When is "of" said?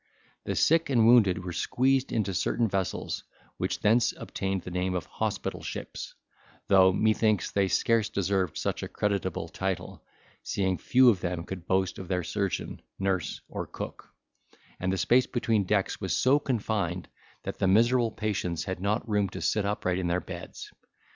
4.95-5.05, 11.11-11.19, 11.99-12.07